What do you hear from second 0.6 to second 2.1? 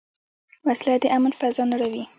وسله د امن فضا نړوي